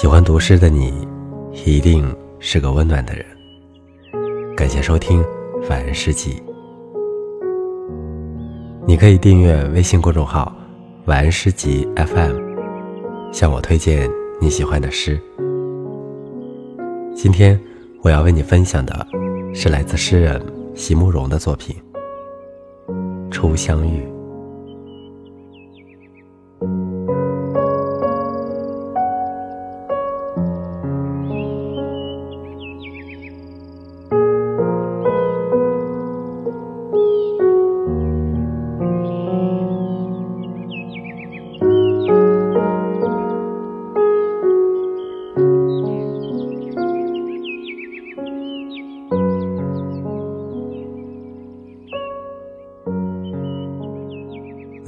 [0.00, 1.06] 喜欢读诗的你，
[1.66, 2.02] 一定
[2.38, 3.26] 是个温暖的人。
[4.56, 5.22] 感谢收听
[5.68, 6.32] 《晚安诗集》。
[8.86, 10.56] 你可以订阅微信公众号
[11.04, 12.34] “晚安诗集 FM”，
[13.30, 14.10] 向我推荐
[14.40, 15.20] 你喜欢的诗。
[17.14, 17.60] 今天
[18.00, 19.06] 我要为你分享的
[19.52, 20.40] 是来自诗人
[20.74, 21.76] 席慕容的作品
[23.30, 24.00] 《初相遇》。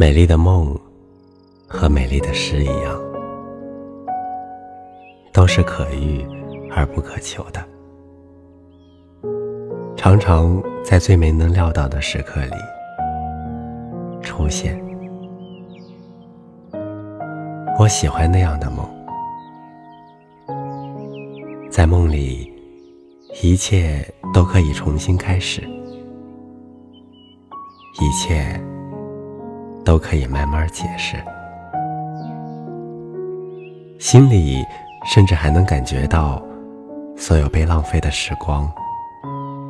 [0.03, 0.77] 美丽的梦
[1.69, 3.01] 和美丽的诗一样，
[5.33, 6.27] 都是可遇
[6.73, 7.65] 而不可求的。
[9.97, 12.57] 常常在最没能料到的时刻里
[14.23, 14.77] 出现。
[17.79, 18.85] 我喜欢那样的梦，
[21.71, 22.53] 在梦里，
[23.41, 25.61] 一切都可以重新开始，
[28.01, 28.61] 一切。
[29.85, 31.17] 都可以慢慢解释，
[33.99, 34.65] 心里
[35.07, 36.43] 甚至还能感觉到，
[37.17, 38.71] 所有被浪费的时光，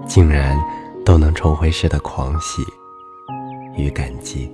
[0.06, 0.56] 竟然
[1.04, 2.62] 都能重回时的狂喜
[3.76, 4.50] 与感激。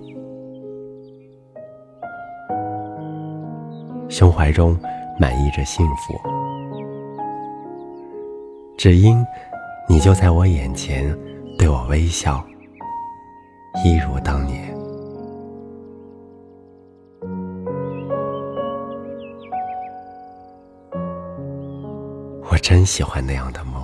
[4.09, 4.79] 胸怀中
[5.19, 6.19] 满溢着幸福，
[8.77, 9.25] 只因
[9.89, 11.17] 你就在我眼前，
[11.59, 12.43] 对我微笑，
[13.85, 14.68] 一如当年。
[22.59, 23.83] 真喜欢那样的梦，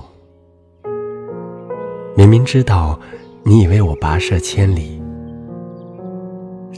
[2.16, 2.98] 明明知道
[3.44, 5.02] 你以为我跋涉千里，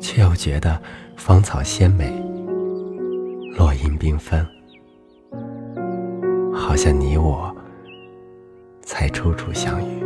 [0.01, 0.81] 却又觉得
[1.17, 2.11] 芳草鲜美，
[3.57, 4.47] 落英缤纷，
[6.55, 7.55] 好像你我
[8.83, 10.06] 才初初相遇。